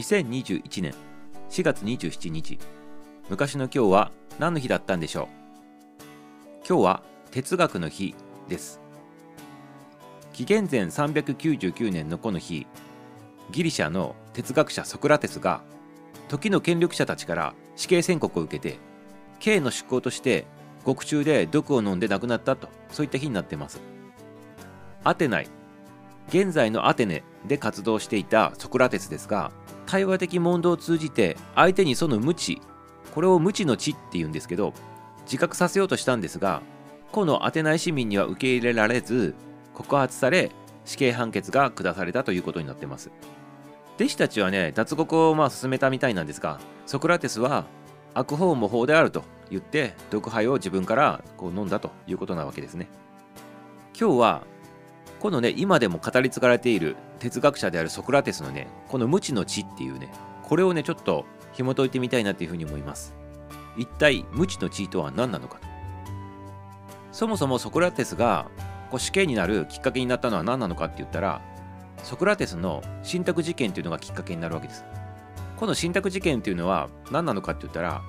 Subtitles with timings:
[0.00, 0.94] 2021年
[1.50, 2.58] 4月27日。
[3.28, 5.26] 昔の今日は何の日だったんでしょう？
[6.66, 8.14] 今日は哲学の日
[8.48, 8.80] です。
[10.32, 12.66] 紀元前399年のこの日
[13.50, 15.60] ギリシャの哲学者ソクラテスが
[16.28, 18.78] 時の権力者たちから死刑宣告を受けて
[19.38, 20.46] 刑の執行として
[20.82, 23.82] 獄中で毒を飲んで亡くなったとそういった日になってます。
[25.04, 25.48] アテナイ
[26.28, 29.52] 現在のアテネで活動していたソクラテスですが
[29.90, 32.62] 対話的問答を通じて相手にその無知
[33.12, 34.72] これを無知の知っていうんですけど
[35.24, 36.62] 自覚させようとしたんですが
[37.10, 39.34] このアテナイ市民には受け入れられず
[39.74, 40.52] 告発され
[40.84, 43.10] 死刑判決が下されたということになってます。
[43.96, 47.66] 弟子たちはね脱獄をまあ進めたみたいなんですがソクラテスは
[48.14, 52.88] 悪法も法であると言って毒杯を自分からこう飲んだということなわけですね。
[53.98, 54.42] 今日は
[55.18, 60.10] このね今でも語り継がれている哲学者であるソクラテスのねこの無知の知っていうね
[60.42, 63.14] これをねちょっと紐解いてみたいなっていうふうに思います。
[63.76, 65.68] 一体無知の知とは何なのかと。
[67.12, 68.48] そもそもソクラテスが
[68.90, 71.40] こう死刑になるきっかけになったのは何なのかって言ったら
[72.02, 74.84] ソクラテスの信託事件というのがきっかけになるわけです。
[75.56, 78.02] この信託事件っていうのは何なのかって言ったら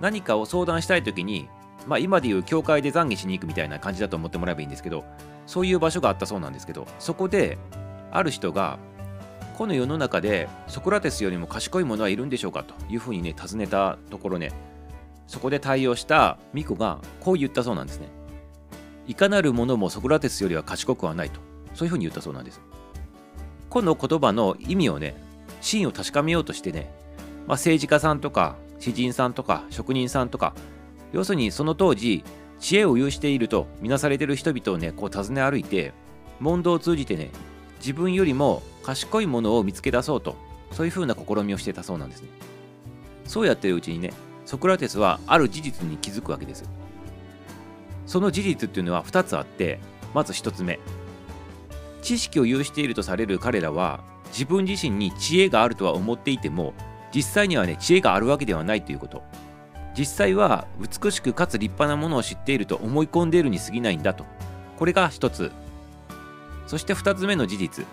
[0.00, 1.48] 何かを相談したい時に
[1.86, 5.04] まあ今でいう教会で懺悔しに行くみたいな感じだと思ってもらえばいいんですけど
[5.46, 7.58] そういう場所があったそうなんですけどそこで
[8.10, 8.78] ある人が
[9.56, 14.52] この世の中でソクラテスよりも賢い者はいるんでしょうかというふうにね尋ねたところね。
[15.26, 18.08] そこで対応したミコがこう言ったそうなんですね。
[19.06, 21.40] いかなる者もソクラテスよりは賢くはないと。
[21.74, 22.60] そういうふうに言ったそうなんです。
[23.70, 25.16] この言葉の意味をね
[25.60, 26.90] 真を確かめようとしてね、
[27.46, 30.54] まあ、政治家さんとか詩人さんとか職人さんとか
[31.12, 32.24] 要するにその当時
[32.58, 35.92] 知恵を有していると見なされている人々をねこう訪ね歩いて
[36.40, 37.30] 問答を通じてね
[37.78, 40.36] 自分よりも賢いものを見つけ出そうと
[40.72, 42.28] そういうふうな試みをしてたそうなんですね。
[43.24, 44.12] そうやってるうちにね
[44.44, 46.68] ソクラテスはある事実に気づくわけです。
[48.06, 49.80] その事実っていうのは2つあって
[50.14, 50.78] まず1つ目。
[52.02, 56.72] 知識を有しているとされる彼らは自分自身に知恵があるとは思っていても
[57.12, 59.22] 実際にはね知恵があるわけではないということ。
[59.98, 64.24] 実際は美しくかつ立派なものを知っていると思い込んでいるに過ぎないんだと。
[64.78, 65.50] これが一つ。
[66.66, 67.86] そして二つ目の事実。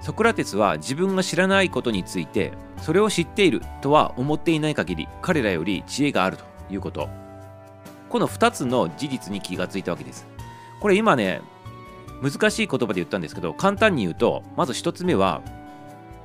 [0.00, 7.08] ソクラテスは自分が知らないことについてそれを知っているとは思っていない限り彼らより知恵があるということ。
[8.08, 10.26] この2つの事実に気がついたわけです。
[10.80, 11.40] これ今ね
[12.22, 15.42] 難しい言葉で言ったんですけど簡単に言うとまず1つ目は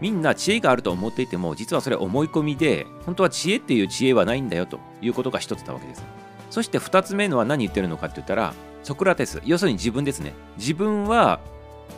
[0.00, 6.04] みんな知恵があると思っていても実はそれ思い込みで本当は知恵っていう知恵はないんだよということが一つなわけです。
[6.50, 10.32] そして2つ目のは何言ってるのかって言ったらソクラテス要するに自分ですね。
[10.56, 11.40] 自分は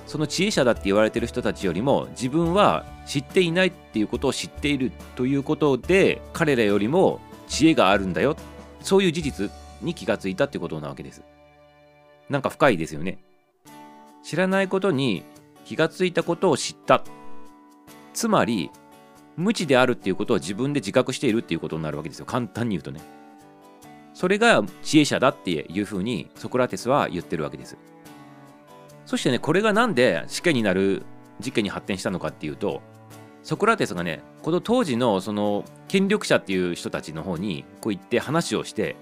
[0.07, 8.37] その知恵者だって言われてる人たちよりも自分は知っていないっていうことを知っているということで彼らよりも知恵があるんだよ。
[8.81, 9.51] そういう事実
[9.81, 11.23] に気がついたってことなわけです。
[12.29, 13.19] なんか深いですよね。
[14.23, 15.23] 知らないことに
[15.65, 17.03] 気がついたことを知った。
[18.13, 18.71] つまり
[19.37, 22.27] 無知であるっていうことを自分で自覚しているっていうことになるわけですよ。
[22.27, 23.01] 簡単に言うとね。
[24.15, 27.77] それが知恵者だっていうふうにソクラテスは言ってるわけです。
[29.07, 31.05] そしてねこれがなんで試験になる
[31.41, 32.83] 事件に発展したのかっていうと
[33.43, 38.97] ソクラテスがねこの当時のその権力者っていう人たちの方にこう言って話をして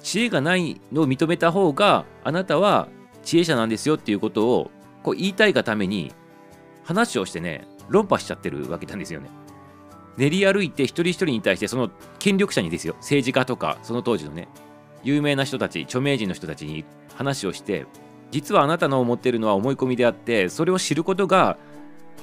[0.00, 2.88] 知恵がないのを認めた方があなたは
[3.22, 4.70] 知恵者なんですよっていうことを
[5.02, 6.12] こう言いたいがために
[6.84, 9.30] 話をしてね論破しちゃってるわけなんですよね。
[10.16, 14.48] 練り歩いて一人一人に対してその権力者にですよ政治家とかその当時のね
[15.02, 17.86] 有名な人たち著名人の人たちに話をして
[18.30, 21.56] 実はあなたの思っているのは思い込みであってそれを知ることが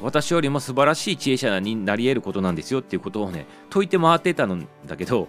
[0.02, 5.28] 私よりも素晴らしい知恵者になり得ることなんですよっていうことをね解いて回ってたんだけど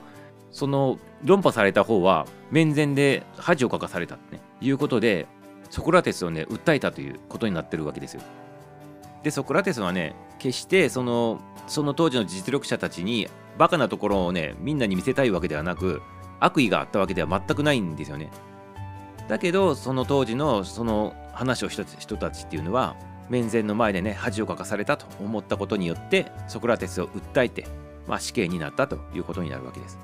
[0.50, 5.26] その論破された方は面前で恥をかかされたってねいうことで
[5.70, 8.22] ソクラテスをね訴えたということになってるわけですよ。
[9.22, 13.28] でソクラテスはね決してそのその当時の実力者たちに
[13.58, 16.00] バカなところをねみんなに見せたいわけではなく
[16.40, 18.30] 悪意があったわけでは全くないんですよね。
[19.28, 22.96] だけどその当時のその話をした人たちっていうのは
[23.28, 27.66] 面前の前でね恥をかかされたと思ったことによってソクラテスを訴えて、
[28.06, 29.98] まあ、死刑になったということになるわけです。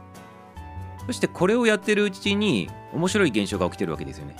[1.06, 4.36] そしてこれをやってるうちに面白い現象が起きてるわけですよね。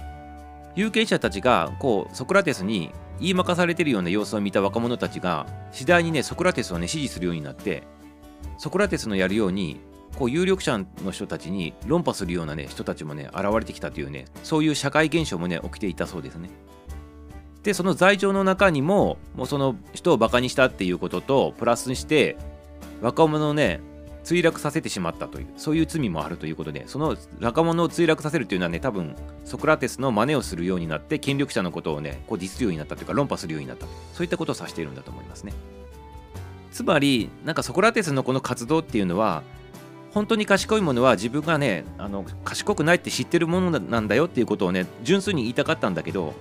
[0.77, 2.91] 有権者たちがこうソクラテスに
[3.21, 7.85] 言いまかされてるような様子を見た若者たちが次第にねソクラテスをね支持するようになって
[8.59, 9.81] ソクラテスのやるように
[10.19, 16.51] こう有力者の人たちに論破するようなね人たちもね現れてきたというねそういう社会現象もね起きていたそうですね。
[17.63, 22.37] でその罪状の中にももうその人をバカにしたっていうこととプラスにして
[23.01, 23.81] 若者をね
[24.23, 35.53] 墜落させてしまったというそういう罪もあるということでその若者を墜落させるというのはね多分ソクラテスの真似をするようになって権力者のことをねこうディスるようになったというか論破するようになったそういったことを指しているんだと思いますね
[36.71, 39.43] つまりなんかソクラテスのこの活動っていうのは
[40.15, 46.35] 本当に賢いものは自分がねあの賢くないって知ってるものなんだよっていうことをね純粋に言いたかったんだけど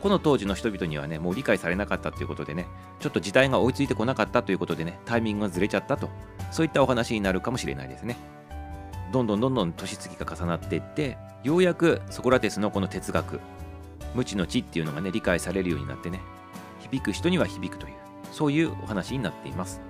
[0.00, 2.68] この当時の人々にはねもう理解されなかったということでね
[3.00, 6.08] ちょっと時代が追いついてこなかったということでねタイミングがずれちゃったと
[6.52, 8.16] そういったお話になるかもしれないですね。
[9.12, 13.40] どんどんどんどん年月が重なっていってようやくソクラテスのこの哲学
[14.14, 16.20] 無知の知っていうのがね理解されるようになってね
[16.90, 17.94] 響く人には響くという
[18.30, 19.80] そういうお話になっています。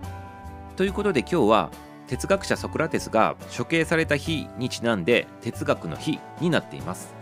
[0.77, 1.71] ということで今日は
[2.07, 7.15] 哲学者ソクラテスが処刑された日にちなんで哲学の日になっています。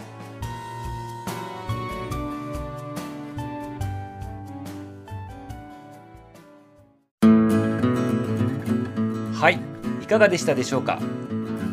[9.34, 9.58] はい
[10.02, 10.98] いかがでしたでしょうか？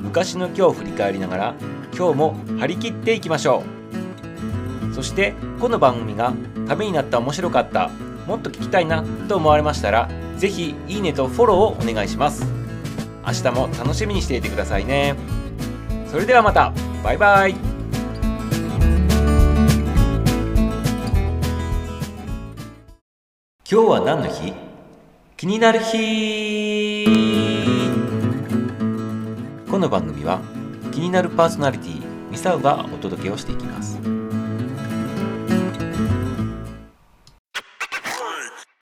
[0.01, 1.55] 昔の今日を振り返りながら
[1.95, 3.63] 今日も張り切っていきましょ
[4.89, 4.93] う。
[4.93, 6.33] そしてこの番組が
[6.67, 7.89] ためになった面白かった
[8.25, 12.60] もっと聞きたいなと思われましたら是非いいねとフォローをお願いします。
[13.25, 15.15] 明日も楽しみにしていてくださいね。
[16.07, 16.73] それではまた。
[17.03, 17.55] バイバイ。
[23.69, 24.53] 今日は何の日？
[25.37, 27.05] 気になる日。
[29.69, 30.41] この番組は
[30.91, 34.00] 気になるパーソナリティミサウがお届けをしていきます。